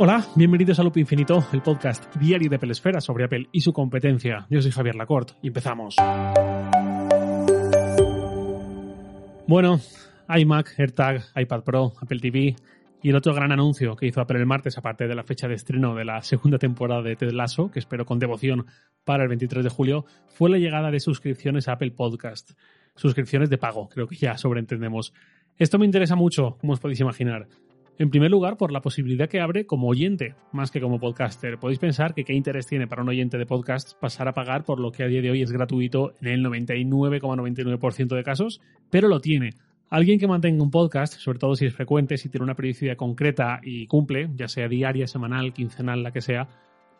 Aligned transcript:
Hola, 0.00 0.24
bienvenidos 0.36 0.78
a 0.78 0.84
Loop 0.84 0.96
Infinito, 0.98 1.44
el 1.52 1.60
podcast 1.60 2.14
diario 2.14 2.48
de 2.48 2.54
Apple 2.54 2.70
Esfera 2.70 3.00
sobre 3.00 3.24
Apple 3.24 3.48
y 3.50 3.62
su 3.62 3.72
competencia. 3.72 4.46
Yo 4.48 4.62
soy 4.62 4.70
Javier 4.70 4.94
Lacorte 4.94 5.34
y 5.42 5.48
empezamos. 5.48 5.96
Bueno, 9.48 9.80
iMac, 10.28 10.78
AirTag, 10.78 11.24
iPad 11.34 11.64
Pro, 11.64 11.94
Apple 12.00 12.20
TV 12.20 12.54
y 13.02 13.08
el 13.10 13.16
otro 13.16 13.34
gran 13.34 13.50
anuncio 13.50 13.96
que 13.96 14.06
hizo 14.06 14.20
Apple 14.20 14.38
el 14.38 14.46
martes, 14.46 14.78
aparte 14.78 15.08
de 15.08 15.16
la 15.16 15.24
fecha 15.24 15.48
de 15.48 15.54
estreno 15.54 15.96
de 15.96 16.04
la 16.04 16.22
segunda 16.22 16.58
temporada 16.58 17.02
de 17.02 17.16
Ted 17.16 17.32
Lasso, 17.32 17.72
que 17.72 17.80
espero 17.80 18.06
con 18.06 18.20
devoción 18.20 18.66
para 19.02 19.24
el 19.24 19.28
23 19.30 19.64
de 19.64 19.70
julio, 19.70 20.04
fue 20.28 20.48
la 20.48 20.58
llegada 20.58 20.92
de 20.92 21.00
suscripciones 21.00 21.66
a 21.66 21.72
Apple 21.72 21.90
Podcast. 21.90 22.52
Suscripciones 22.94 23.50
de 23.50 23.58
pago, 23.58 23.88
creo 23.88 24.06
que 24.06 24.14
ya 24.14 24.38
sobreentendemos. 24.38 25.12
Esto 25.56 25.76
me 25.76 25.86
interesa 25.86 26.14
mucho, 26.14 26.56
como 26.60 26.74
os 26.74 26.78
podéis 26.78 27.00
imaginar. 27.00 27.48
En 28.00 28.10
primer 28.10 28.30
lugar, 28.30 28.56
por 28.56 28.70
la 28.70 28.80
posibilidad 28.80 29.28
que 29.28 29.40
abre 29.40 29.66
como 29.66 29.88
oyente, 29.88 30.36
más 30.52 30.70
que 30.70 30.80
como 30.80 31.00
podcaster. 31.00 31.58
Podéis 31.58 31.80
pensar 31.80 32.14
que 32.14 32.22
qué 32.22 32.32
interés 32.32 32.68
tiene 32.68 32.86
para 32.86 33.02
un 33.02 33.08
oyente 33.08 33.38
de 33.38 33.44
podcast 33.44 33.98
pasar 33.98 34.28
a 34.28 34.34
pagar 34.34 34.64
por 34.64 34.78
lo 34.78 34.92
que 34.92 35.02
a 35.02 35.08
día 35.08 35.20
de 35.20 35.32
hoy 35.32 35.42
es 35.42 35.50
gratuito 35.50 36.14
en 36.20 36.28
el 36.28 36.44
99,99% 36.44 38.14
de 38.14 38.22
casos, 38.22 38.60
pero 38.88 39.08
lo 39.08 39.20
tiene. 39.20 39.54
Alguien 39.90 40.20
que 40.20 40.28
mantenga 40.28 40.62
un 40.62 40.70
podcast, 40.70 41.14
sobre 41.14 41.40
todo 41.40 41.56
si 41.56 41.66
es 41.66 41.74
frecuente, 41.74 42.18
si 42.18 42.28
tiene 42.28 42.44
una 42.44 42.54
periodicidad 42.54 42.94
concreta 42.94 43.58
y 43.64 43.88
cumple, 43.88 44.30
ya 44.36 44.46
sea 44.46 44.68
diaria, 44.68 45.08
semanal, 45.08 45.52
quincenal, 45.52 46.04
la 46.04 46.12
que 46.12 46.20
sea, 46.20 46.46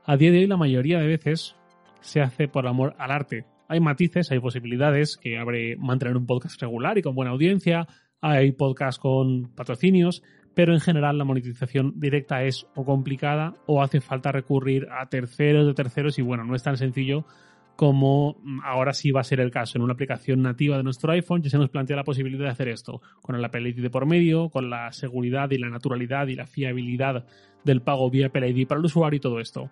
a 0.05 0.17
día 0.17 0.33
de 0.33 0.39
hoy 0.39 0.47
la 0.48 0.56
mayoría 0.56 0.98
de 0.98 1.06
veces 1.06 1.55
se 2.01 2.23
hace 2.23 2.48
por 2.48 2.67
amor 2.67 2.97
al 2.98 3.12
arte. 3.12 3.45
Hay 3.69 3.78
matices, 3.78 4.33
hay 4.33 4.41
posibilidades 4.41 5.17
que 5.17 5.39
abre 5.39 5.77
mantener 5.77 6.17
un 6.17 6.27
podcast 6.27 6.61
regular 6.61 6.98
y 6.98 7.03
con 7.03 7.15
buena 7.15 7.30
audiencia, 7.30 7.87
hay 8.20 8.51
podcasts 8.51 8.98
con 8.98 9.55
patrocinios, 9.55 10.25
pero 10.59 10.75
en 10.75 10.80
general 10.80 11.17
la 11.17 11.25
monetización 11.25 11.93
directa 12.01 12.43
es 12.43 12.67
o 12.75 12.85
complicada 12.85 13.55
o 13.67 13.80
hace 13.80 14.01
falta 14.01 14.33
recurrir 14.33 14.89
a 14.91 15.09
terceros 15.09 15.64
de 15.69 15.73
terceros 15.73 16.19
y 16.19 16.23
bueno, 16.23 16.42
no 16.42 16.56
es 16.56 16.64
tan 16.64 16.77
sencillo 16.77 17.25
como 17.77 18.34
ahora 18.64 18.92
sí 18.92 19.12
va 19.12 19.20
a 19.20 19.23
ser 19.23 19.39
el 19.39 19.53
caso. 19.53 19.79
En 19.79 19.83
una 19.83 19.92
aplicación 19.92 20.42
nativa 20.42 20.77
de 20.77 20.83
nuestro 20.83 21.12
iPhone 21.12 21.42
ya 21.42 21.51
se 21.51 21.59
nos 21.59 21.70
plantea 21.70 21.95
la 21.95 22.03
posibilidad 22.03 22.42
de 22.42 22.51
hacer 22.51 22.67
esto, 22.67 23.01
con 23.23 23.36
el 23.36 23.45
Apple 23.45 23.69
ID 23.69 23.83
de 23.83 23.89
por 23.89 24.05
medio, 24.05 24.48
con 24.48 24.69
la 24.69 24.91
seguridad 24.91 25.48
y 25.53 25.59
la 25.59 25.70
naturalidad 25.70 26.27
y 26.27 26.34
la 26.34 26.48
fiabilidad 26.48 27.25
del 27.64 27.81
pago 27.81 28.11
vía 28.11 28.27
Apple 28.27 28.51
ID 28.51 28.67
para 28.67 28.81
el 28.81 28.86
usuario 28.86 29.19
y 29.19 29.20
todo 29.20 29.39
esto. 29.39 29.70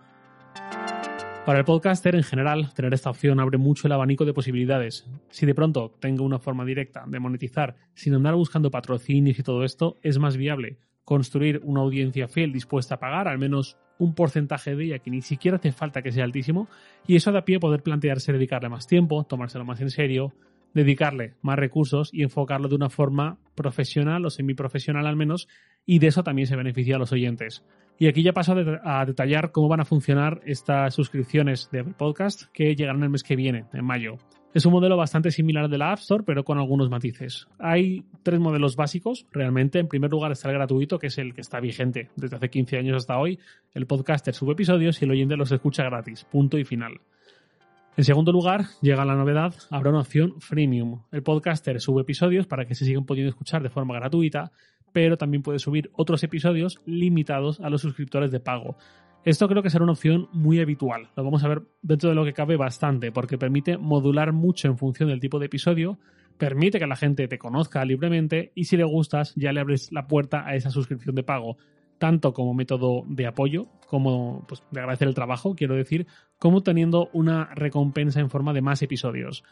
Para 1.46 1.60
el 1.60 1.64
podcaster 1.64 2.16
en 2.16 2.24
general, 2.24 2.74
tener 2.74 2.92
esta 2.92 3.10
opción 3.10 3.38
abre 3.38 3.56
mucho 3.56 3.86
el 3.86 3.92
abanico 3.92 4.24
de 4.24 4.34
posibilidades. 4.34 5.06
Si 5.30 5.46
de 5.46 5.54
pronto 5.54 5.94
tengo 6.00 6.24
una 6.24 6.40
forma 6.40 6.64
directa 6.64 7.04
de 7.06 7.20
monetizar 7.20 7.76
sin 7.94 8.14
andar 8.14 8.34
buscando 8.34 8.72
patrocinios 8.72 9.38
y 9.38 9.44
todo 9.44 9.62
esto, 9.62 9.96
es 10.02 10.18
más 10.18 10.36
viable 10.36 10.78
construir 11.04 11.60
una 11.62 11.82
audiencia 11.82 12.26
fiel 12.26 12.52
dispuesta 12.52 12.96
a 12.96 12.98
pagar 12.98 13.28
al 13.28 13.38
menos 13.38 13.78
un 14.00 14.16
porcentaje 14.16 14.74
de 14.74 14.86
ella 14.86 14.98
que 14.98 15.12
ni 15.12 15.22
siquiera 15.22 15.58
hace 15.58 15.70
falta 15.70 16.02
que 16.02 16.10
sea 16.10 16.24
altísimo 16.24 16.66
y 17.06 17.14
eso 17.14 17.30
da 17.30 17.44
pie 17.44 17.58
a 17.58 17.60
poder 17.60 17.84
plantearse 17.84 18.32
dedicarle 18.32 18.68
más 18.68 18.88
tiempo, 18.88 19.22
tomárselo 19.22 19.64
más 19.64 19.80
en 19.80 19.90
serio, 19.90 20.32
dedicarle 20.74 21.34
más 21.42 21.60
recursos 21.60 22.10
y 22.12 22.24
enfocarlo 22.24 22.66
de 22.66 22.74
una 22.74 22.90
forma 22.90 23.38
profesional 23.54 24.26
o 24.26 24.30
semiprofesional 24.30 25.06
al 25.06 25.14
menos 25.14 25.46
y 25.84 26.00
de 26.00 26.08
eso 26.08 26.24
también 26.24 26.48
se 26.48 26.56
beneficia 26.56 26.96
a 26.96 26.98
los 26.98 27.12
oyentes. 27.12 27.62
Y 27.98 28.08
aquí 28.08 28.22
ya 28.22 28.32
paso 28.32 28.54
a 28.84 29.04
detallar 29.06 29.52
cómo 29.52 29.68
van 29.68 29.80
a 29.80 29.84
funcionar 29.86 30.40
estas 30.44 30.94
suscripciones 30.94 31.70
de 31.70 31.84
Podcast 31.84 32.44
que 32.52 32.74
llegarán 32.74 33.02
el 33.02 33.10
mes 33.10 33.22
que 33.22 33.36
viene, 33.36 33.64
en 33.72 33.84
mayo. 33.84 34.18
Es 34.52 34.64
un 34.64 34.72
modelo 34.72 34.96
bastante 34.96 35.30
similar 35.30 35.64
al 35.64 35.70
de 35.70 35.78
la 35.78 35.92
App 35.92 35.98
Store, 35.98 36.24
pero 36.24 36.44
con 36.44 36.58
algunos 36.58 36.88
matices. 36.88 37.46
Hay 37.58 38.04
tres 38.22 38.40
modelos 38.40 38.74
básicos, 38.74 39.26
realmente. 39.30 39.78
En 39.78 39.88
primer 39.88 40.10
lugar 40.10 40.32
está 40.32 40.48
el 40.48 40.54
gratuito, 40.54 40.98
que 40.98 41.08
es 41.08 41.18
el 41.18 41.34
que 41.34 41.42
está 41.42 41.60
vigente 41.60 42.08
desde 42.16 42.36
hace 42.36 42.48
15 42.48 42.78
años 42.78 42.96
hasta 42.96 43.18
hoy. 43.18 43.38
El 43.74 43.86
podcaster 43.86 44.34
sube 44.34 44.52
episodios 44.52 45.00
y 45.00 45.04
el 45.04 45.10
oyente 45.10 45.36
los 45.36 45.52
escucha 45.52 45.84
gratis. 45.84 46.24
Punto 46.24 46.58
y 46.58 46.64
final. 46.64 47.00
En 47.98 48.04
segundo 48.04 48.30
lugar, 48.30 48.66
llega 48.82 49.06
la 49.06 49.14
novedad, 49.14 49.54
habrá 49.70 49.90
una 49.90 50.00
opción 50.00 50.40
freemium. 50.40 51.02
El 51.12 51.22
podcaster 51.22 51.80
sube 51.80 52.02
episodios 52.02 52.46
para 52.46 52.66
que 52.66 52.74
se 52.74 52.84
sigan 52.84 53.04
pudiendo 53.04 53.30
escuchar 53.30 53.62
de 53.62 53.70
forma 53.70 53.94
gratuita 53.94 54.52
pero 54.96 55.18
también 55.18 55.42
puede 55.42 55.58
subir 55.58 55.90
otros 55.92 56.24
episodios 56.24 56.80
limitados 56.86 57.60
a 57.60 57.68
los 57.68 57.82
suscriptores 57.82 58.30
de 58.30 58.40
pago. 58.40 58.78
Esto 59.26 59.46
creo 59.46 59.62
que 59.62 59.68
será 59.68 59.84
una 59.84 59.92
opción 59.92 60.30
muy 60.32 60.58
habitual. 60.58 61.10
Lo 61.14 61.22
vamos 61.22 61.44
a 61.44 61.48
ver 61.48 61.64
dentro 61.82 62.08
de 62.08 62.14
lo 62.14 62.24
que 62.24 62.32
cabe 62.32 62.56
bastante, 62.56 63.12
porque 63.12 63.36
permite 63.36 63.76
modular 63.76 64.32
mucho 64.32 64.68
en 64.68 64.78
función 64.78 65.10
del 65.10 65.20
tipo 65.20 65.38
de 65.38 65.46
episodio, 65.46 65.98
permite 66.38 66.78
que 66.78 66.86
la 66.86 66.96
gente 66.96 67.28
te 67.28 67.36
conozca 67.36 67.84
libremente 67.84 68.52
y 68.54 68.64
si 68.64 68.78
le 68.78 68.84
gustas 68.84 69.34
ya 69.36 69.52
le 69.52 69.60
abres 69.60 69.92
la 69.92 70.06
puerta 70.06 70.48
a 70.48 70.54
esa 70.54 70.70
suscripción 70.70 71.14
de 71.14 71.24
pago, 71.24 71.58
tanto 71.98 72.32
como 72.32 72.54
método 72.54 73.04
de 73.06 73.26
apoyo, 73.26 73.66
como 73.88 74.46
pues, 74.48 74.62
de 74.70 74.80
agradecer 74.80 75.08
el 75.08 75.14
trabajo, 75.14 75.54
quiero 75.56 75.74
decir, 75.74 76.06
como 76.38 76.62
teniendo 76.62 77.10
una 77.12 77.54
recompensa 77.54 78.20
en 78.20 78.30
forma 78.30 78.54
de 78.54 78.62
más 78.62 78.80
episodios. 78.80 79.44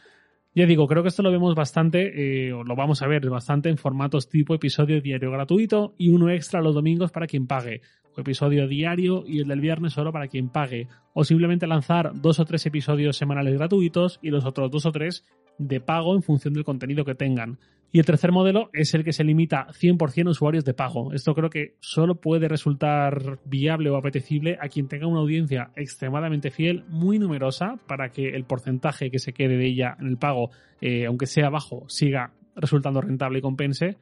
Ya 0.57 0.65
digo, 0.65 0.87
creo 0.87 1.03
que 1.03 1.09
esto 1.09 1.21
lo 1.21 1.33
vemos 1.33 1.53
bastante, 1.53 2.47
eh, 2.47 2.53
o 2.53 2.63
lo 2.63 2.77
vamos 2.77 3.01
a 3.01 3.07
ver 3.07 3.29
bastante 3.29 3.67
en 3.67 3.77
formatos 3.77 4.29
tipo 4.29 4.55
episodio 4.55 5.01
diario 5.01 5.29
gratuito 5.29 5.95
y 5.97 6.11
uno 6.11 6.29
extra 6.29 6.61
los 6.61 6.73
domingos 6.73 7.11
para 7.11 7.27
quien 7.27 7.45
pague, 7.45 7.81
o 8.15 8.21
episodio 8.21 8.65
diario 8.65 9.25
y 9.27 9.41
el 9.41 9.49
del 9.49 9.59
viernes 9.59 9.91
solo 9.91 10.13
para 10.13 10.29
quien 10.29 10.47
pague, 10.47 10.87
o 11.13 11.25
simplemente 11.25 11.67
lanzar 11.67 12.13
dos 12.21 12.39
o 12.39 12.45
tres 12.45 12.65
episodios 12.65 13.17
semanales 13.17 13.53
gratuitos 13.55 14.17
y 14.21 14.29
los 14.29 14.45
otros 14.45 14.71
dos 14.71 14.85
o 14.85 14.93
tres 14.93 15.25
de 15.57 15.81
pago 15.81 16.15
en 16.15 16.23
función 16.23 16.53
del 16.53 16.63
contenido 16.63 17.03
que 17.03 17.15
tengan. 17.15 17.59
Y 17.95 17.99
el 17.99 18.05
tercer 18.05 18.33
modelo 18.33 18.69
es 18.73 18.93
el 18.93 19.05
que 19.05 19.13
se 19.13 19.23
limita 19.23 19.67
100% 19.69 20.27
a 20.27 20.31
usuarios 20.31 20.65
de 20.65 20.73
pago. 20.73 21.13
Esto 21.13 21.33
creo 21.33 21.49
que 21.49 21.77
solo 21.79 22.15
puede 22.15 22.49
resultar 22.49 23.39
viable 23.45 23.89
o 23.89 23.95
apetecible 23.95 24.57
a 24.59 24.67
quien 24.67 24.89
tenga 24.89 25.07
una 25.07 25.21
audiencia 25.21 25.71
extremadamente 25.77 26.51
fiel, 26.51 26.83
muy 26.89 27.19
numerosa, 27.19 27.77
para 27.87 28.09
que 28.09 28.35
el 28.35 28.43
porcentaje 28.43 29.09
que 29.09 29.19
se 29.19 29.31
quede 29.31 29.55
de 29.55 29.67
ella 29.67 29.95
en 29.97 30.07
el 30.07 30.17
pago, 30.17 30.49
eh, 30.81 31.05
aunque 31.05 31.25
sea 31.25 31.49
bajo, 31.49 31.85
siga 31.87 32.33
resultando 32.57 32.99
rentable 32.99 33.39
y 33.39 33.41
compense. 33.41 33.95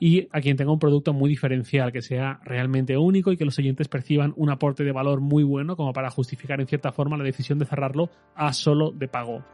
Y 0.00 0.28
a 0.32 0.40
quien 0.40 0.56
tenga 0.56 0.72
un 0.72 0.78
producto 0.78 1.12
muy 1.12 1.28
diferencial, 1.28 1.92
que 1.92 2.00
sea 2.00 2.40
realmente 2.42 2.96
único 2.96 3.32
y 3.32 3.36
que 3.36 3.44
los 3.44 3.58
oyentes 3.58 3.88
perciban 3.88 4.32
un 4.36 4.48
aporte 4.48 4.82
de 4.82 4.92
valor 4.92 5.20
muy 5.20 5.44
bueno 5.44 5.76
como 5.76 5.92
para 5.92 6.08
justificar 6.08 6.58
en 6.62 6.68
cierta 6.68 6.90
forma 6.90 7.18
la 7.18 7.24
decisión 7.24 7.58
de 7.58 7.66
cerrarlo 7.66 8.08
a 8.34 8.54
solo 8.54 8.92
de 8.92 9.08
pago. 9.08 9.44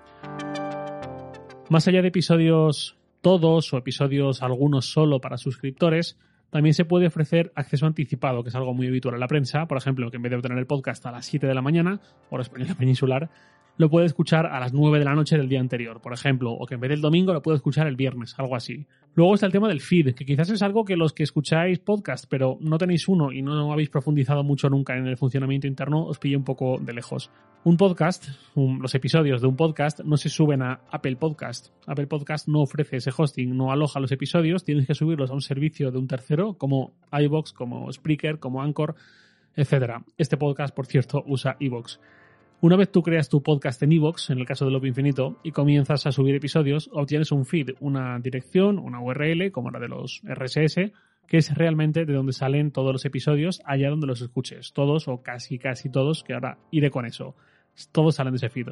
Más 1.68 1.88
allá 1.88 2.00
de 2.00 2.08
episodios 2.08 3.01
todos 3.22 3.72
o 3.72 3.78
episodios 3.78 4.42
algunos 4.42 4.92
solo 4.92 5.20
para 5.20 5.38
suscriptores, 5.38 6.18
también 6.50 6.74
se 6.74 6.84
puede 6.84 7.06
ofrecer 7.06 7.50
acceso 7.54 7.86
anticipado, 7.86 8.42
que 8.42 8.50
es 8.50 8.54
algo 8.54 8.74
muy 8.74 8.86
habitual 8.86 9.14
en 9.14 9.20
la 9.20 9.28
prensa. 9.28 9.66
Por 9.66 9.78
ejemplo, 9.78 10.10
que 10.10 10.18
en 10.18 10.22
vez 10.22 10.30
de 10.30 10.36
obtener 10.36 10.58
el 10.58 10.66
podcast 10.66 11.06
a 11.06 11.12
las 11.12 11.24
7 11.24 11.46
de 11.46 11.54
la 11.54 11.62
mañana, 11.62 12.00
hora 12.28 12.42
española 12.42 12.74
peninsular, 12.78 13.30
lo 13.76 13.90
puede 13.90 14.06
escuchar 14.06 14.46
a 14.46 14.60
las 14.60 14.72
9 14.72 14.98
de 14.98 15.04
la 15.04 15.14
noche 15.14 15.36
del 15.36 15.48
día 15.48 15.60
anterior, 15.60 16.00
por 16.00 16.12
ejemplo, 16.12 16.52
o 16.52 16.66
que 16.66 16.74
en 16.74 16.80
vez 16.80 16.90
del 16.90 17.00
domingo 17.00 17.32
lo 17.32 17.42
puede 17.42 17.56
escuchar 17.56 17.86
el 17.86 17.96
viernes, 17.96 18.34
algo 18.38 18.54
así. 18.54 18.86
Luego 19.14 19.34
está 19.34 19.46
el 19.46 19.52
tema 19.52 19.68
del 19.68 19.80
feed, 19.80 20.14
que 20.14 20.24
quizás 20.24 20.50
es 20.50 20.62
algo 20.62 20.84
que 20.84 20.96
los 20.96 21.12
que 21.12 21.22
escucháis 21.22 21.78
podcast, 21.78 22.26
pero 22.28 22.58
no 22.60 22.78
tenéis 22.78 23.08
uno 23.08 23.32
y 23.32 23.42
no 23.42 23.72
habéis 23.72 23.90
profundizado 23.90 24.42
mucho 24.42 24.70
nunca 24.70 24.96
en 24.96 25.06
el 25.06 25.16
funcionamiento 25.16 25.66
interno, 25.66 26.04
os 26.06 26.18
pilla 26.18 26.38
un 26.38 26.44
poco 26.44 26.78
de 26.80 26.92
lejos. 26.92 27.30
Un 27.64 27.76
podcast, 27.76 28.28
los 28.56 28.94
episodios 28.94 29.40
de 29.40 29.46
un 29.46 29.56
podcast 29.56 30.00
no 30.00 30.16
se 30.16 30.28
suben 30.28 30.62
a 30.62 30.80
Apple 30.90 31.16
Podcast. 31.16 31.68
Apple 31.86 32.06
Podcast 32.06 32.48
no 32.48 32.62
ofrece 32.62 32.96
ese 32.96 33.10
hosting, 33.16 33.56
no 33.56 33.70
aloja 33.70 34.00
los 34.00 34.12
episodios, 34.12 34.64
tienes 34.64 34.86
que 34.86 34.94
subirlos 34.94 35.30
a 35.30 35.34
un 35.34 35.42
servicio 35.42 35.90
de 35.90 35.98
un 35.98 36.08
tercero, 36.08 36.54
como 36.54 36.94
iBox, 37.12 37.52
como 37.52 37.92
Spreaker, 37.92 38.38
como 38.38 38.62
Anchor, 38.62 38.96
etc. 39.54 40.02
Este 40.16 40.36
podcast, 40.36 40.74
por 40.74 40.86
cierto, 40.86 41.22
usa 41.26 41.56
iBox. 41.60 42.00
Una 42.62 42.76
vez 42.76 42.92
tú 42.92 43.02
creas 43.02 43.28
tu 43.28 43.42
podcast 43.42 43.82
en 43.82 43.90
iVoox, 43.90 44.30
en 44.30 44.38
el 44.38 44.46
caso 44.46 44.64
de 44.64 44.70
Loop 44.70 44.84
Infinito, 44.84 45.40
y 45.42 45.50
comienzas 45.50 46.06
a 46.06 46.12
subir 46.12 46.36
episodios, 46.36 46.88
obtienes 46.92 47.32
un 47.32 47.44
feed, 47.44 47.70
una 47.80 48.20
dirección, 48.20 48.78
una 48.78 49.00
URL, 49.00 49.50
como 49.50 49.72
la 49.72 49.80
de 49.80 49.88
los 49.88 50.22
RSS, 50.22 50.92
que 51.26 51.38
es 51.38 51.52
realmente 51.56 52.04
de 52.04 52.12
donde 52.12 52.32
salen 52.32 52.70
todos 52.70 52.92
los 52.92 53.04
episodios, 53.04 53.60
allá 53.64 53.90
donde 53.90 54.06
los 54.06 54.22
escuches. 54.22 54.72
Todos 54.72 55.08
o 55.08 55.24
casi 55.24 55.58
casi 55.58 55.90
todos, 55.90 56.22
que 56.22 56.34
ahora 56.34 56.58
iré 56.70 56.92
con 56.92 57.04
eso. 57.04 57.34
Todos 57.90 58.14
salen 58.14 58.34
de 58.34 58.36
ese 58.36 58.48
feed. 58.48 58.68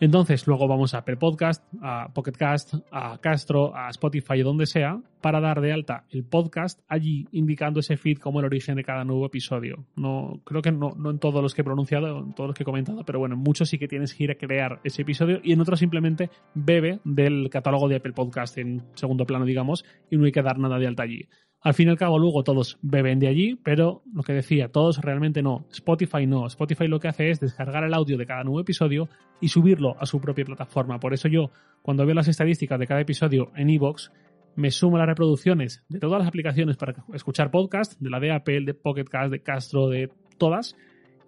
Entonces 0.00 0.46
luego 0.46 0.66
vamos 0.66 0.94
a 0.94 0.98
Apple 0.98 1.18
Podcast, 1.18 1.62
a 1.82 2.10
Pocket 2.14 2.32
Cast, 2.32 2.74
a 2.90 3.18
Castro, 3.18 3.76
a 3.76 3.90
Spotify 3.90 4.40
o 4.40 4.44
donde 4.44 4.64
sea, 4.64 4.98
para 5.20 5.40
dar 5.40 5.60
de 5.60 5.72
alta 5.72 6.06
el 6.08 6.24
podcast 6.24 6.80
allí 6.88 7.28
indicando 7.32 7.80
ese 7.80 7.98
feed 7.98 8.16
como 8.16 8.40
el 8.40 8.46
origen 8.46 8.76
de 8.76 8.84
cada 8.84 9.04
nuevo 9.04 9.26
episodio. 9.26 9.84
No, 9.96 10.40
creo 10.44 10.62
que 10.62 10.72
no, 10.72 10.94
no 10.96 11.10
en 11.10 11.18
todos 11.18 11.42
los 11.42 11.54
que 11.54 11.60
he 11.60 11.64
pronunciado, 11.64 12.18
en 12.20 12.32
todos 12.34 12.48
los 12.48 12.56
que 12.56 12.62
he 12.62 12.64
comentado, 12.64 13.04
pero 13.04 13.18
bueno, 13.18 13.34
en 13.34 13.42
muchos 13.42 13.68
sí 13.68 13.78
que 13.78 13.88
tienes 13.88 14.14
que 14.14 14.24
ir 14.24 14.30
a 14.30 14.36
crear 14.36 14.80
ese 14.84 15.02
episodio 15.02 15.38
y 15.44 15.52
en 15.52 15.60
otros 15.60 15.78
simplemente 15.78 16.30
bebe 16.54 17.00
del 17.04 17.50
catálogo 17.50 17.86
de 17.86 17.96
Apple 17.96 18.14
Podcast 18.14 18.56
en 18.56 18.82
segundo 18.94 19.26
plano, 19.26 19.44
digamos, 19.44 19.84
y 20.10 20.16
no 20.16 20.24
hay 20.24 20.32
que 20.32 20.42
dar 20.42 20.58
nada 20.58 20.78
de 20.78 20.86
alta 20.86 21.02
allí. 21.02 21.28
Al 21.62 21.74
fin 21.74 21.88
y 21.88 21.90
al 21.90 21.98
cabo, 21.98 22.18
luego 22.18 22.42
todos 22.42 22.78
beben 22.80 23.18
de 23.18 23.28
allí, 23.28 23.54
pero 23.62 24.02
lo 24.14 24.22
que 24.22 24.32
decía, 24.32 24.68
todos 24.68 24.98
realmente 25.02 25.42
no. 25.42 25.66
Spotify 25.70 26.26
no. 26.26 26.46
Spotify 26.46 26.88
lo 26.88 27.00
que 27.00 27.08
hace 27.08 27.30
es 27.30 27.38
descargar 27.38 27.84
el 27.84 27.92
audio 27.92 28.16
de 28.16 28.24
cada 28.24 28.44
nuevo 28.44 28.60
episodio 28.60 29.10
y 29.42 29.48
subirlo 29.48 29.94
a 30.00 30.06
su 30.06 30.20
propia 30.20 30.46
plataforma. 30.46 30.98
Por 30.98 31.12
eso 31.12 31.28
yo, 31.28 31.50
cuando 31.82 32.06
veo 32.06 32.14
las 32.14 32.28
estadísticas 32.28 32.78
de 32.78 32.86
cada 32.86 33.02
episodio 33.02 33.52
en 33.56 33.68
Evox, 33.68 34.10
me 34.56 34.70
suma 34.70 34.98
las 34.98 35.08
reproducciones 35.08 35.84
de 35.88 35.98
todas 35.98 36.20
las 36.20 36.28
aplicaciones 36.28 36.78
para 36.78 37.04
escuchar 37.12 37.50
podcast, 37.50 38.00
de 38.00 38.10
la 38.10 38.20
de 38.20 38.32
Apple, 38.32 38.64
de 38.64 38.74
Pocket 38.74 39.04
Cast, 39.04 39.30
de 39.30 39.42
Castro, 39.42 39.88
de 39.88 40.10
todas, 40.38 40.76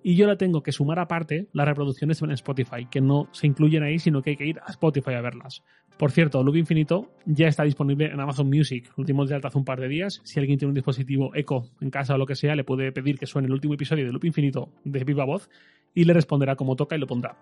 y 0.03 0.17
yo 0.17 0.27
la 0.27 0.37
tengo 0.37 0.63
que 0.63 0.73
sumar 0.73 0.99
aparte 0.99 1.49
las 1.53 1.67
reproducciones 1.67 2.21
en 2.23 2.33
Spotify, 2.33 2.87
que 2.91 3.01
no 3.01 3.29
se 3.33 3.47
incluyen 3.47 3.83
ahí, 3.83 3.99
sino 3.99 4.23
que 4.23 4.31
hay 4.31 4.37
que 4.37 4.47
ir 4.47 4.59
a 4.67 4.71
Spotify 4.71 5.13
a 5.13 5.21
verlas. 5.21 5.63
Por 6.03 6.11
cierto, 6.11 6.43
Loop 6.43 6.57
Infinito 6.57 7.13
ya 7.27 7.47
está 7.47 7.63
disponible 7.63 8.07
en 8.07 8.19
Amazon 8.19 8.49
Music. 8.49 8.89
Lo 8.97 9.03
último 9.03 9.25
de 9.25 9.37
alta 9.37 9.47
hace 9.47 9.59
un 9.59 9.65
par 9.65 9.81
de 9.81 9.87
días. 9.87 10.21
Si 10.25 10.41
alguien 10.41 10.59
tiene 10.59 10.71
un 10.71 10.75
dispositivo 10.75 11.31
Echo 11.33 11.71
en 11.81 11.91
casa 11.91 12.17
o 12.17 12.19
lo 12.19 12.27
que 12.27 12.35
sea, 12.35 12.57
le 12.57 12.65
puede 12.65 12.91
pedir 12.91 13.21
que 13.21 13.27
suene 13.27 13.47
el 13.47 13.53
último 13.53 13.75
episodio 13.75 14.05
de 14.05 14.11
Loop 14.11 14.25
Infinito 14.25 14.73
de 14.83 15.05
viva 15.05 15.25
voz 15.25 15.49
y 15.95 16.03
le 16.03 16.13
responderá 16.13 16.57
como 16.57 16.75
toca 16.75 16.97
y 16.97 16.99
lo 16.99 17.07
pondrá. 17.07 17.37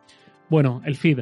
Bueno, 0.51 0.83
el 0.85 0.97
feed. 0.97 1.21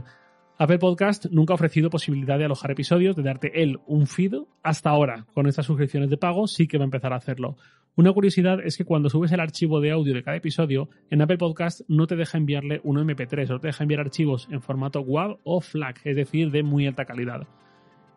Apple 0.58 0.80
Podcast 0.80 1.26
nunca 1.26 1.52
ha 1.52 1.54
ofrecido 1.54 1.90
posibilidad 1.90 2.38
de 2.38 2.46
alojar 2.46 2.72
episodios, 2.72 3.14
de 3.14 3.22
darte 3.22 3.62
él 3.62 3.78
un 3.86 4.08
feed. 4.08 4.34
Hasta 4.64 4.90
ahora, 4.90 5.24
con 5.32 5.46
estas 5.46 5.66
suscripciones 5.66 6.10
de 6.10 6.16
pago, 6.16 6.48
sí 6.48 6.66
que 6.66 6.76
va 6.76 6.82
a 6.82 6.86
empezar 6.86 7.12
a 7.12 7.18
hacerlo. 7.18 7.56
Una 7.98 8.12
curiosidad 8.12 8.60
es 8.64 8.76
que 8.76 8.84
cuando 8.84 9.10
subes 9.10 9.32
el 9.32 9.40
archivo 9.40 9.80
de 9.80 9.90
audio 9.90 10.14
de 10.14 10.22
cada 10.22 10.36
episodio, 10.36 10.88
en 11.10 11.20
Apple 11.20 11.36
Podcast 11.36 11.80
no 11.88 12.06
te 12.06 12.14
deja 12.14 12.38
enviarle 12.38 12.80
un 12.84 12.96
MP3, 12.96 13.50
o 13.50 13.58
te 13.58 13.66
deja 13.66 13.82
enviar 13.82 13.98
archivos 13.98 14.46
en 14.52 14.62
formato 14.62 15.00
WAV 15.00 15.40
o 15.42 15.60
FLAC, 15.60 16.02
es 16.04 16.14
decir, 16.14 16.52
de 16.52 16.62
muy 16.62 16.86
alta 16.86 17.06
calidad. 17.06 17.48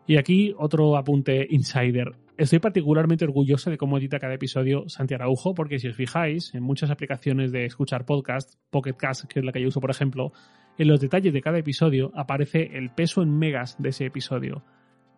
Y 0.06 0.18
aquí 0.18 0.54
otro 0.56 0.96
apunte 0.96 1.48
insider. 1.50 2.12
Estoy 2.36 2.60
particularmente 2.60 3.24
orgulloso 3.24 3.70
de 3.70 3.76
cómo 3.76 3.98
edita 3.98 4.20
cada 4.20 4.34
episodio 4.34 4.88
Santi 4.88 5.14
Araujo, 5.14 5.52
porque 5.52 5.80
si 5.80 5.88
os 5.88 5.96
fijáis, 5.96 6.54
en 6.54 6.62
muchas 6.62 6.90
aplicaciones 6.90 7.50
de 7.50 7.64
escuchar 7.64 8.06
podcast, 8.06 8.54
Pocket 8.70 8.94
Cast, 8.94 9.24
que 9.24 9.40
es 9.40 9.44
la 9.44 9.50
que 9.50 9.62
yo 9.62 9.66
uso 9.66 9.80
por 9.80 9.90
ejemplo, 9.90 10.30
en 10.78 10.86
los 10.86 11.00
detalles 11.00 11.32
de 11.32 11.42
cada 11.42 11.58
episodio 11.58 12.12
aparece 12.14 12.70
el 12.78 12.90
peso 12.90 13.20
en 13.20 13.36
megas 13.36 13.82
de 13.82 13.88
ese 13.88 14.06
episodio. 14.06 14.62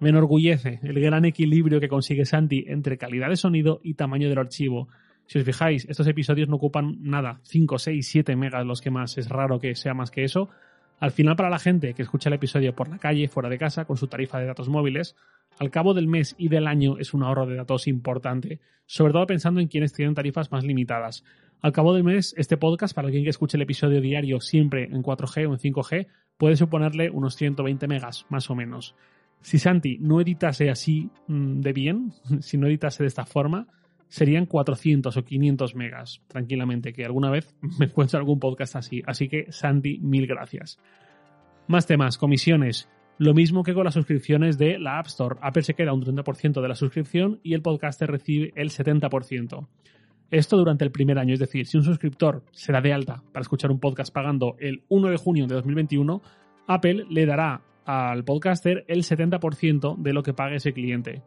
Me 0.00 0.11
enorgullece 0.11 0.81
el 0.82 1.00
gran 1.00 1.25
equilibrio 1.25 1.81
que 1.81 1.88
consigue 1.88 2.25
Santi 2.25 2.64
entre 2.69 2.99
calidad 2.99 3.29
de 3.29 3.37
sonido 3.37 3.81
y 3.82 3.94
tamaño 3.94 4.29
del 4.29 4.38
archivo. 4.38 4.88
Si 5.26 5.38
os 5.38 5.44
fijáis, 5.44 5.87
estos 5.88 6.06
episodios 6.06 6.49
no 6.49 6.56
ocupan 6.56 6.99
nada, 7.00 7.41
5, 7.44 7.79
6, 7.79 8.06
7 8.06 8.37
megas 8.37 8.67
los 8.67 8.81
que 8.81 8.91
más, 8.91 9.17
es 9.17 9.29
raro 9.29 9.58
que 9.58 9.75
sea 9.75 9.94
más 9.94 10.11
que 10.11 10.25
eso. 10.25 10.50
Al 11.00 11.11
final, 11.11 11.37
para 11.37 11.50
la 11.50 11.58
gente 11.58 11.94
que 11.94 12.02
escucha 12.02 12.29
el 12.29 12.35
episodio 12.35 12.75
por 12.75 12.88
la 12.88 12.99
calle, 12.99 13.29
fuera 13.29 13.49
de 13.49 13.58
casa, 13.58 13.85
con 13.85 13.96
su 13.96 14.06
tarifa 14.06 14.38
de 14.38 14.46
datos 14.46 14.69
móviles, 14.69 15.17
al 15.58 15.70
cabo 15.70 15.94
del 15.94 16.08
mes 16.08 16.35
y 16.38 16.49
del 16.49 16.67
año 16.67 16.99
es 16.99 17.14
un 17.14 17.23
ahorro 17.23 17.46
de 17.46 17.56
datos 17.56 17.87
importante, 17.87 18.61
sobre 18.87 19.12
todo 19.12 19.26
pensando 19.26 19.61
en 19.61 19.69
quienes 19.69 19.93
tienen 19.93 20.14
tarifas 20.14 20.50
más 20.50 20.64
limitadas. 20.64 21.25
Al 21.62 21.73
cabo 21.73 21.94
del 21.94 22.05
mes, 22.05 22.35
este 22.37 22.56
podcast, 22.56 22.94
para 22.94 23.06
alguien 23.06 23.25
que 23.25 23.31
escuche 23.31 23.56
el 23.56 23.62
episodio 23.62 24.00
diario 24.00 24.41
siempre 24.41 24.85
en 24.85 25.02
4G 25.02 25.49
o 25.49 25.52
en 25.52 25.58
5G, 25.58 26.08
puede 26.37 26.56
suponerle 26.56 27.11
unos 27.11 27.37
120 27.37 27.87
megas, 27.87 28.26
más 28.29 28.50
o 28.50 28.55
menos. 28.55 28.94
Si 29.44 29.58
Santi 29.58 29.99
no 30.00 30.23
editase 30.23 30.70
así 30.70 31.11
mm, 31.29 31.61
de 31.61 31.73
bien, 31.75 32.12
si 32.41 32.56
no 32.56 32.67
editase 32.67 33.02
de 33.02 33.08
esta 33.08 33.26
forma, 33.26 33.67
serían 34.08 34.46
400 34.46 35.14
o 35.14 35.25
500 35.25 35.75
megas, 35.75 36.23
tranquilamente, 36.29 36.94
que 36.94 37.05
alguna 37.05 37.31
vez 37.31 37.55
me 37.79 37.87
encuentro 37.87 38.19
algún 38.19 38.41
podcast 38.41 38.75
así. 38.76 39.02
Así 39.06 39.29
que, 39.29 39.52
Santi, 39.52 39.99
mil 39.99 40.26
gracias. 40.26 40.79
Más 41.69 41.87
temas, 41.87 42.17
comisiones. 42.17 42.88
Lo 43.19 43.35
mismo 43.35 43.62
que 43.64 43.75
con 43.75 43.85
las 43.85 43.93
suscripciones 43.93 44.56
de 44.56 44.79
la 44.79 44.99
App 44.99 45.08
Store. 45.08 45.37
Apple 45.43 45.62
se 45.62 45.75
queda 45.75 45.93
un 45.93 46.02
30% 46.02 46.62
de 46.62 46.69
la 46.69 46.75
suscripción 46.75 47.38
y 47.43 47.52
el 47.52 47.61
podcaster 47.61 48.11
recibe 48.11 48.50
el 48.56 48.70
70%. 48.70 49.69
Esto 50.31 50.56
durante 50.56 50.85
el 50.85 50.91
primer 50.91 51.19
año, 51.19 51.35
es 51.35 51.41
decir, 51.41 51.67
si 51.67 51.76
un 51.76 51.85
suscriptor 51.85 52.44
se 52.50 52.73
da 52.73 52.81
de 52.81 52.94
alta 52.94 53.23
para 53.31 53.43
escuchar 53.43 53.70
un 53.70 53.79
podcast 53.79 54.12
pagando 54.12 54.56
el 54.58 54.85
1 54.88 55.11
de 55.11 55.17
junio 55.19 55.46
de 55.46 55.55
2021, 55.55 56.23
Apple 56.67 57.05
le 57.11 57.26
dará 57.26 57.61
al 57.85 58.25
podcaster 58.25 58.85
el 58.89 59.03
70% 59.03 59.97
de 59.99 60.13
lo 60.13 60.23
que 60.23 60.35
pague 60.35 60.57
ese 60.57 60.73
cliente. 60.73 61.23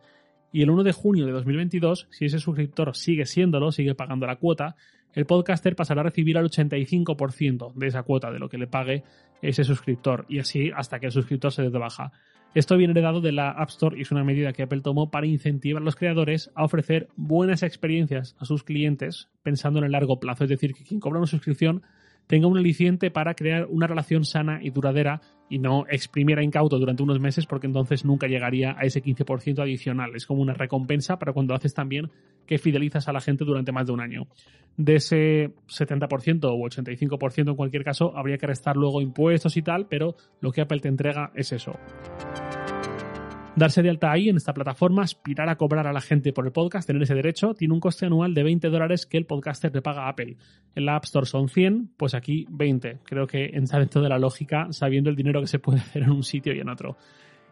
Y 0.52 0.62
el 0.62 0.70
1 0.70 0.84
de 0.84 0.92
junio 0.94 1.26
de 1.26 1.32
2022, 1.34 2.08
si 2.10 2.26
ese 2.26 2.40
suscriptor 2.40 2.96
sigue 2.96 3.26
siéndolo, 3.26 3.72
sigue 3.72 3.96
pagando 3.96 4.26
la 4.26 4.38
cuota, 4.38 4.76
el 5.14 5.26
podcaster 5.26 5.76
pasará 5.76 6.02
a 6.02 6.04
recibir 6.06 6.38
al 6.38 6.50
85% 6.50 7.74
de 7.74 7.88
esa 7.88 8.04
cuota 8.04 8.32
de 8.32 8.40
lo 8.40 8.50
que 8.50 8.58
le 8.58 8.68
pague 8.68 9.04
ese 9.42 9.64
suscriptor 9.64 10.26
y 10.30 10.40
así 10.40 10.72
hasta 10.76 11.00
que 11.00 11.08
el 11.08 11.12
suscriptor 11.12 11.52
se 11.52 11.64
dé 11.64 11.70
de 11.70 11.80
baja. 11.80 12.12
Esto 12.54 12.78
viene 12.78 12.92
heredado 12.92 13.22
de 13.22 13.32
la 13.32 13.52
App 13.52 13.70
Store 13.70 13.98
y 13.98 14.02
es 14.02 14.12
una 14.12 14.24
medida 14.24 14.54
que 14.54 14.64
Apple 14.64 14.82
tomó 14.82 15.12
para 15.12 15.28
incentivar 15.28 15.82
a 15.82 15.86
los 15.86 15.96
creadores 15.96 16.52
a 16.56 16.64
ofrecer 16.64 17.08
buenas 17.16 17.62
experiencias 17.62 18.36
a 18.40 18.46
sus 18.46 18.64
clientes 18.64 19.30
pensando 19.44 19.80
en 19.80 19.86
el 19.86 19.92
largo 19.92 20.20
plazo, 20.20 20.44
es 20.44 20.50
decir, 20.50 20.74
que 20.74 20.84
quien 20.84 21.00
cobra 21.00 21.20
una 21.20 21.28
suscripción 21.28 21.84
tenga 22.28 22.48
un 22.48 22.58
aliciente 22.58 23.10
para 23.10 23.34
crear 23.34 23.66
una 23.70 23.88
relación 23.88 24.26
sana 24.26 24.60
y 24.62 24.70
duradera 24.70 25.22
y 25.50 25.60
no 25.60 25.86
exprimir 25.90 26.38
a 26.38 26.44
incauto 26.44 26.78
durante 26.78 27.04
unos 27.04 27.20
meses 27.20 27.46
porque 27.46 27.68
entonces 27.68 28.04
nunca 28.04 28.28
llegaría 28.28 28.76
a 28.78 28.84
ese 28.84 29.02
15% 29.02 29.62
adicional. 29.62 30.16
Es 30.16 30.26
como 30.26 30.42
una 30.42 30.54
recompensa 30.54 31.18
para 31.18 31.34
cuando 31.34 31.56
haces 31.56 31.74
también 31.74 32.12
que 32.46 32.58
fidelizas 32.58 33.08
a 33.08 33.14
la 33.14 33.22
gente 33.22 33.46
durante 33.46 33.72
más 33.72 33.88
de 33.88 33.94
un 33.94 34.02
año. 34.02 34.28
De 34.76 34.96
ese 34.96 35.54
70% 35.68 36.46
o 36.46 36.58
85% 36.58 37.50
en 37.50 37.56
cualquier 37.56 37.84
caso, 37.84 38.16
habría 38.16 38.38
que 38.38 38.48
restar 38.48 38.76
luego 38.76 39.02
impuestos 39.02 39.56
y 39.58 39.62
tal, 39.62 39.88
pero 39.88 40.16
lo 40.42 40.52
que 40.52 40.62
Apple 40.62 40.80
te 40.80 40.90
entrega 40.90 41.32
es 41.34 41.52
eso. 41.52 41.74
Darse 43.58 43.82
de 43.82 43.90
alta 43.90 44.12
ahí 44.12 44.30
en 44.30 44.38
esta 44.38 44.54
plataforma, 44.54 45.02
aspirar 45.02 45.50
a 45.50 45.56
cobrar 45.56 45.88
a 45.88 45.92
la 45.92 46.00
gente 46.00 46.32
por 46.32 46.46
el 46.46 46.52
podcast, 46.52 46.86
tener 46.86 47.02
ese 47.02 47.16
derecho, 47.16 47.56
tiene 47.56 47.74
un 47.74 47.80
coste 47.80 48.06
anual 48.06 48.36
de 48.36 48.44
20 48.44 48.70
dólares 48.70 49.08
que 49.08 49.18
el 49.18 49.26
podcaster 49.26 49.74
le 49.74 49.82
paga 49.82 50.04
a 50.04 50.10
Apple. 50.10 50.38
En 50.76 50.86
la 50.86 50.96
App 50.96 51.06
Store 51.06 51.26
son 51.26 51.50
100, 51.50 51.94
pues 51.98 52.14
aquí 52.14 52.46
20. 52.52 53.00
Creo 53.04 53.26
que 53.26 53.46
entra 53.46 53.80
dentro 53.80 54.04
de 54.04 54.10
la 54.10 54.20
lógica 54.20 54.68
sabiendo 54.70 55.10
el 55.10 55.16
dinero 55.16 55.42
que 55.42 55.48
se 55.48 55.58
puede 55.58 55.80
hacer 55.80 56.04
en 56.04 56.12
un 56.12 56.22
sitio 56.22 56.54
y 56.54 56.60
en 56.60 56.70
otro. 56.70 56.98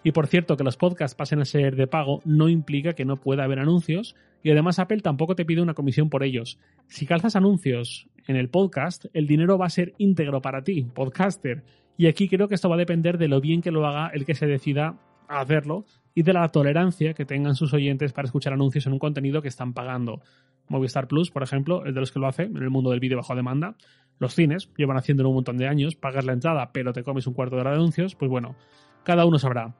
Y 0.03 0.11
por 0.11 0.27
cierto, 0.27 0.55
que 0.55 0.63
los 0.63 0.77
podcasts 0.77 1.15
pasen 1.15 1.41
a 1.41 1.45
ser 1.45 1.75
de 1.75 1.87
pago 1.87 2.21
no 2.23 2.49
implica 2.49 2.93
que 2.93 3.03
no 3.03 3.17
pueda 3.17 3.43
haber 3.43 3.57
anuncios 3.57 4.15
y 4.43 4.51
además 4.51 4.77
Apple 4.77 5.01
tampoco 5.01 5.35
te 5.35 5.43
pide 5.43 5.63
una 5.63 5.73
comisión 5.73 6.11
por 6.11 6.23
ellos. 6.23 6.59
Si 6.85 7.07
calzas 7.07 7.35
anuncios 7.35 8.07
en 8.27 8.35
el 8.35 8.49
podcast, 8.49 9.05
el 9.13 9.25
dinero 9.25 9.57
va 9.57 9.65
a 9.65 9.71
ser 9.71 9.95
íntegro 9.97 10.39
para 10.43 10.63
ti, 10.63 10.83
podcaster. 10.83 11.63
Y 11.97 12.05
aquí 12.05 12.29
creo 12.29 12.47
que 12.47 12.53
esto 12.53 12.69
va 12.69 12.75
a 12.75 12.77
depender 12.77 13.17
de 13.17 13.27
lo 13.27 13.41
bien 13.41 13.63
que 13.63 13.71
lo 13.71 13.87
haga 13.87 14.09
el 14.09 14.23
que 14.23 14.35
se 14.35 14.45
decida 14.45 14.99
a 15.27 15.41
hacerlo 15.41 15.85
y 16.13 16.23
de 16.23 16.33
la 16.33 16.49
tolerancia 16.49 17.13
que 17.13 17.25
tengan 17.25 17.55
sus 17.55 17.73
oyentes 17.73 18.13
para 18.13 18.25
escuchar 18.25 18.53
anuncios 18.53 18.85
en 18.87 18.93
un 18.93 18.99
contenido 18.99 19.41
que 19.41 19.47
están 19.47 19.73
pagando. 19.73 20.21
Movistar 20.67 21.07
Plus, 21.07 21.29
por 21.29 21.43
ejemplo, 21.43 21.85
es 21.85 21.93
de 21.93 21.99
los 21.99 22.11
que 22.11 22.19
lo 22.19 22.27
hace 22.27 22.43
en 22.43 22.57
el 22.57 22.69
mundo 22.69 22.91
del 22.91 22.99
vídeo 22.99 23.17
bajo 23.17 23.35
demanda. 23.35 23.75
Los 24.17 24.33
cines 24.33 24.69
llevan 24.77 24.97
haciéndolo 24.97 25.29
un 25.29 25.35
montón 25.35 25.57
de 25.57 25.67
años, 25.67 25.95
pagas 25.95 26.25
la 26.25 26.33
entrada 26.33 26.71
pero 26.71 26.93
te 26.93 27.03
comes 27.03 27.27
un 27.27 27.33
cuarto 27.33 27.55
de 27.55 27.61
hora 27.61 27.71
de 27.71 27.77
anuncios, 27.77 28.15
pues 28.15 28.29
bueno, 28.29 28.55
cada 29.03 29.25
uno 29.25 29.37
sabrá. 29.37 29.75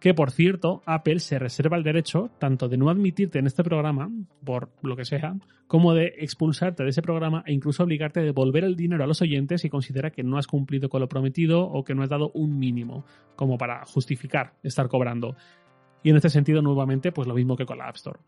Que 0.00 0.14
por 0.14 0.30
cierto, 0.30 0.82
Apple 0.86 1.18
se 1.18 1.38
reserva 1.38 1.76
el 1.76 1.82
derecho 1.82 2.30
tanto 2.38 2.68
de 2.68 2.76
no 2.76 2.88
admitirte 2.88 3.40
en 3.40 3.46
este 3.46 3.64
programa, 3.64 4.10
por 4.44 4.70
lo 4.82 4.94
que 4.94 5.04
sea, 5.04 5.34
como 5.66 5.92
de 5.92 6.14
expulsarte 6.18 6.84
de 6.84 6.90
ese 6.90 7.02
programa 7.02 7.42
e 7.46 7.52
incluso 7.52 7.82
obligarte 7.82 8.20
a 8.20 8.22
devolver 8.22 8.64
el 8.64 8.76
dinero 8.76 9.02
a 9.02 9.06
los 9.08 9.22
oyentes 9.22 9.60
si 9.60 9.68
considera 9.68 10.10
que 10.10 10.22
no 10.22 10.38
has 10.38 10.46
cumplido 10.46 10.88
con 10.88 11.00
lo 11.00 11.08
prometido 11.08 11.62
o 11.62 11.84
que 11.84 11.94
no 11.94 12.02
has 12.02 12.08
dado 12.08 12.30
un 12.34 12.58
mínimo, 12.58 13.04
como 13.34 13.58
para 13.58 13.84
justificar 13.86 14.54
estar 14.62 14.88
cobrando. 14.88 15.36
Y 16.04 16.10
en 16.10 16.16
este 16.16 16.30
sentido, 16.30 16.62
nuevamente, 16.62 17.10
pues 17.10 17.26
lo 17.26 17.34
mismo 17.34 17.56
que 17.56 17.66
con 17.66 17.78
la 17.78 17.88
App 17.88 17.96
Store. 17.96 18.20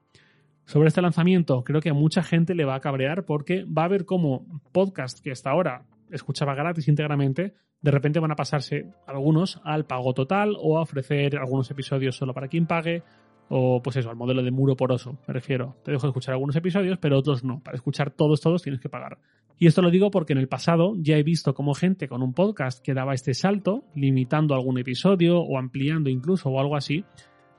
Sobre 0.65 0.89
este 0.89 1.03
lanzamiento, 1.03 1.65
creo 1.65 1.81
que 1.81 1.91
a 1.91 1.95
mucha 1.95 2.23
gente 2.23 2.55
le 2.55 2.65
va 2.65 2.75
a 2.75 2.81
cabrear 2.81 3.25
porque 3.25 3.65
va 3.65 3.85
a 3.85 3.89
ver 3.89 4.05
cómo 4.05 4.61
podcast 4.73 5.21
que 5.21 5.31
hasta 5.31 5.50
ahora 5.50 5.85
escuchaba 6.11 6.55
gratis 6.55 6.89
íntegramente, 6.89 7.55
de 7.83 7.91
repente 7.91 8.21
van 8.21 8.33
a 8.33 8.37
pasarse 8.37 8.87
algunos 9.07 9.61
al 9.65 9.87
pago 9.87 10.13
total 10.13 10.57
o 10.59 10.79
a 10.79 10.83
ofrecer 10.83 11.39
algunos 11.39 11.71
episodios 11.71 12.17
solo 12.17 12.35
para 12.35 12.49
quien 12.49 12.67
pague, 12.67 13.03
o 13.49 13.83
pues 13.83 13.97
eso, 13.97 14.11
al 14.11 14.17
modelo 14.17 14.43
de 14.43 14.51
muro 14.51 14.77
poroso, 14.77 15.19
me 15.27 15.35
refiero. 15.35 15.77
Te 15.85 15.91
dejo 15.91 16.07
escuchar 16.07 16.35
algunos 16.35 16.55
episodios, 16.55 16.99
pero 16.99 17.19
otros 17.19 17.43
no. 17.43 17.61
Para 17.61 17.77
escuchar 17.77 18.13
todos, 18.13 18.41
todos 18.41 18.63
tienes 18.63 18.81
que 18.81 18.89
pagar. 18.89 19.19
Y 19.59 19.67
esto 19.67 19.83
lo 19.83 19.91
digo 19.91 20.11
porque 20.11 20.33
en 20.33 20.39
el 20.39 20.49
pasado 20.49 20.95
ya 20.97 21.17
he 21.17 21.23
visto 21.23 21.53
como 21.53 21.75
gente 21.75 22.07
con 22.07 22.23
un 22.23 22.33
podcast 22.33 22.83
que 22.83 22.95
daba 22.95 23.13
este 23.13 23.35
salto, 23.35 23.85
limitando 23.95 24.55
algún 24.55 24.79
episodio 24.79 25.41
o 25.41 25.59
ampliando 25.59 26.09
incluso 26.09 26.49
o 26.49 26.61
algo 26.61 26.77
así, 26.77 27.05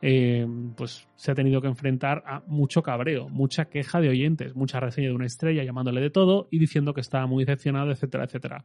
eh, 0.01 0.47
pues 0.75 1.07
se 1.15 1.31
ha 1.31 1.35
tenido 1.35 1.61
que 1.61 1.67
enfrentar 1.67 2.23
a 2.25 2.41
mucho 2.47 2.81
cabreo, 2.81 3.29
mucha 3.29 3.65
queja 3.65 4.01
de 4.01 4.09
oyentes, 4.09 4.55
mucha 4.55 4.79
reseña 4.79 5.09
de 5.09 5.13
una 5.13 5.27
estrella 5.27 5.63
llamándole 5.63 6.01
de 6.01 6.09
todo 6.09 6.47
y 6.49 6.57
diciendo 6.57 6.93
que 6.93 7.01
estaba 7.01 7.27
muy 7.27 7.43
decepcionado, 7.43 7.91
etcétera, 7.91 8.23
etcétera. 8.23 8.63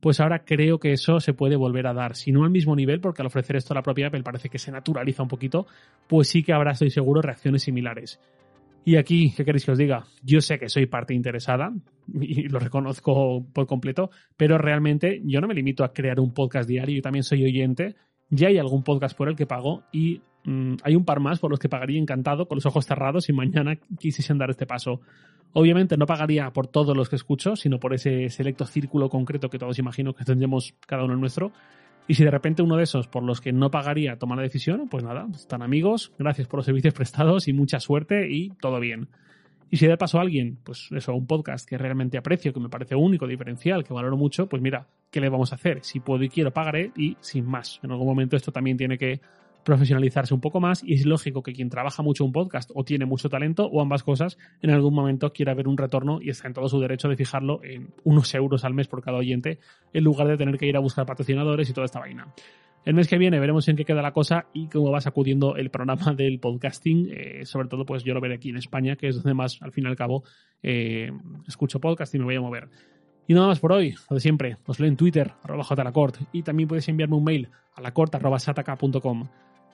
Pues 0.00 0.20
ahora 0.20 0.44
creo 0.44 0.78
que 0.78 0.92
eso 0.92 1.20
se 1.20 1.32
puede 1.32 1.56
volver 1.56 1.86
a 1.86 1.94
dar, 1.94 2.16
si 2.16 2.32
no 2.32 2.44
al 2.44 2.50
mismo 2.50 2.76
nivel, 2.76 3.00
porque 3.00 3.22
al 3.22 3.26
ofrecer 3.26 3.56
esto 3.56 3.72
a 3.72 3.76
la 3.76 3.82
propia 3.82 4.08
Apple 4.08 4.22
parece 4.22 4.48
que 4.48 4.58
se 4.58 4.70
naturaliza 4.70 5.22
un 5.22 5.28
poquito, 5.28 5.66
pues 6.06 6.28
sí 6.28 6.42
que 6.42 6.52
habrá, 6.52 6.72
estoy 6.72 6.90
seguro, 6.90 7.22
reacciones 7.22 7.62
similares. 7.62 8.20
Y 8.84 8.94
aquí, 8.94 9.32
¿qué 9.36 9.44
queréis 9.44 9.64
que 9.64 9.72
os 9.72 9.78
diga? 9.78 10.04
Yo 10.22 10.40
sé 10.40 10.60
que 10.60 10.68
soy 10.68 10.86
parte 10.86 11.12
interesada 11.12 11.72
y 12.14 12.42
lo 12.48 12.60
reconozco 12.60 13.44
por 13.52 13.66
completo, 13.66 14.10
pero 14.36 14.58
realmente 14.58 15.20
yo 15.24 15.40
no 15.40 15.48
me 15.48 15.54
limito 15.54 15.82
a 15.82 15.92
crear 15.92 16.20
un 16.20 16.32
podcast 16.32 16.68
diario, 16.68 16.94
yo 16.94 17.02
también 17.02 17.24
soy 17.24 17.42
oyente, 17.42 17.96
ya 18.30 18.46
hay 18.46 18.58
algún 18.58 18.84
podcast 18.84 19.16
por 19.16 19.28
el 19.28 19.34
que 19.34 19.44
pago 19.44 19.82
y 19.92 20.20
Mm, 20.46 20.76
hay 20.84 20.94
un 20.94 21.04
par 21.04 21.20
más 21.20 21.40
por 21.40 21.50
los 21.50 21.58
que 21.58 21.68
pagaría 21.68 22.00
encantado, 22.00 22.46
con 22.46 22.56
los 22.56 22.66
ojos 22.66 22.86
cerrados, 22.86 23.28
y 23.28 23.32
mañana 23.32 23.76
quisiesen 23.98 24.38
dar 24.38 24.48
este 24.48 24.64
paso. 24.64 25.00
Obviamente 25.52 25.96
no 25.96 26.06
pagaría 26.06 26.50
por 26.52 26.68
todos 26.68 26.96
los 26.96 27.08
que 27.08 27.16
escucho, 27.16 27.56
sino 27.56 27.80
por 27.80 27.92
ese 27.92 28.30
selecto 28.30 28.64
círculo 28.64 29.08
concreto 29.08 29.50
que 29.50 29.58
todos 29.58 29.78
imagino 29.78 30.14
que 30.14 30.24
tendremos 30.24 30.74
cada 30.86 31.04
uno 31.04 31.14
el 31.14 31.20
nuestro. 31.20 31.52
Y 32.08 32.14
si 32.14 32.24
de 32.24 32.30
repente 32.30 32.62
uno 32.62 32.76
de 32.76 32.84
esos 32.84 33.08
por 33.08 33.24
los 33.24 33.40
que 33.40 33.52
no 33.52 33.70
pagaría 33.70 34.16
toma 34.18 34.36
la 34.36 34.42
decisión, 34.42 34.88
pues 34.88 35.02
nada, 35.02 35.26
están 35.34 35.62
amigos, 35.62 36.12
gracias 36.18 36.46
por 36.46 36.58
los 36.58 36.66
servicios 36.66 36.94
prestados 36.94 37.48
y 37.48 37.52
mucha 37.52 37.80
suerte 37.80 38.30
y 38.30 38.50
todo 38.60 38.78
bien. 38.78 39.08
Y 39.68 39.78
si 39.78 39.88
de 39.88 39.96
paso 39.96 40.18
a 40.18 40.20
alguien, 40.20 40.58
pues 40.62 40.88
eso, 40.92 41.12
un 41.12 41.26
podcast 41.26 41.68
que 41.68 41.76
realmente 41.76 42.16
aprecio, 42.16 42.52
que 42.52 42.60
me 42.60 42.68
parece 42.68 42.94
único, 42.94 43.26
diferencial, 43.26 43.82
que 43.82 43.92
valoro 43.92 44.16
mucho, 44.16 44.48
pues 44.48 44.62
mira, 44.62 44.86
¿qué 45.10 45.20
le 45.20 45.28
vamos 45.28 45.50
a 45.50 45.56
hacer? 45.56 45.82
Si 45.82 45.98
puedo 45.98 46.22
y 46.22 46.28
quiero, 46.28 46.52
pagaré 46.52 46.92
y 46.96 47.16
sin 47.20 47.46
más. 47.46 47.80
En 47.82 47.90
algún 47.90 48.06
momento 48.06 48.36
esto 48.36 48.52
también 48.52 48.76
tiene 48.76 48.96
que 48.96 49.20
profesionalizarse 49.66 50.32
un 50.32 50.40
poco 50.40 50.60
más 50.60 50.82
y 50.84 50.94
es 50.94 51.04
lógico 51.04 51.42
que 51.42 51.52
quien 51.52 51.68
trabaja 51.68 52.02
mucho 52.02 52.24
un 52.24 52.30
podcast 52.30 52.70
o 52.72 52.84
tiene 52.84 53.04
mucho 53.04 53.28
talento 53.28 53.66
o 53.66 53.82
ambas 53.82 54.04
cosas 54.04 54.38
en 54.62 54.70
algún 54.70 54.94
momento 54.94 55.32
quiera 55.32 55.54
ver 55.54 55.66
un 55.66 55.76
retorno 55.76 56.20
y 56.22 56.30
está 56.30 56.46
en 56.46 56.54
todo 56.54 56.68
su 56.68 56.80
derecho 56.80 57.08
de 57.08 57.16
fijarlo 57.16 57.60
en 57.64 57.92
unos 58.04 58.32
euros 58.34 58.64
al 58.64 58.74
mes 58.74 58.86
por 58.86 59.02
cada 59.02 59.18
oyente 59.18 59.58
en 59.92 60.04
lugar 60.04 60.28
de 60.28 60.36
tener 60.36 60.56
que 60.56 60.66
ir 60.66 60.76
a 60.76 60.80
buscar 60.80 61.04
patrocinadores 61.04 61.68
y 61.68 61.72
toda 61.72 61.84
esta 61.84 61.98
vaina. 61.98 62.32
El 62.84 62.94
mes 62.94 63.08
que 63.08 63.18
viene 63.18 63.40
veremos 63.40 63.66
en 63.66 63.74
qué 63.74 63.84
queda 63.84 64.00
la 64.00 64.12
cosa 64.12 64.46
y 64.52 64.68
cómo 64.68 64.92
va 64.92 65.00
sacudiendo 65.00 65.56
el 65.56 65.70
programa 65.70 66.14
del 66.16 66.38
podcasting. 66.38 67.08
Eh, 67.10 67.44
sobre 67.44 67.66
todo, 67.66 67.84
pues 67.84 68.04
yo 68.04 68.14
lo 68.14 68.20
veré 68.20 68.36
aquí 68.36 68.50
en 68.50 68.58
España, 68.58 68.94
que 68.94 69.08
es 69.08 69.16
donde 69.16 69.34
más, 69.34 69.60
al 69.60 69.72
fin 69.72 69.84
y 69.84 69.88
al 69.88 69.96
cabo, 69.96 70.22
eh, 70.62 71.10
escucho 71.48 71.80
podcast 71.80 72.14
y 72.14 72.20
me 72.20 72.24
voy 72.26 72.36
a 72.36 72.40
mover. 72.40 72.68
Y 73.26 73.34
nada 73.34 73.48
más 73.48 73.58
por 73.58 73.72
hoy, 73.72 73.96
lo 74.08 74.14
de 74.14 74.20
siempre, 74.20 74.58
os 74.66 74.78
leo 74.78 74.88
en 74.88 74.96
Twitter, 74.96 75.32
arroba 75.42 75.64
jlacort, 75.64 76.18
y 76.30 76.44
también 76.44 76.68
podéis 76.68 76.88
enviarme 76.88 77.16
un 77.16 77.24
mail 77.24 77.50
a 77.74 77.80
lacort.sataka.com. 77.80 79.28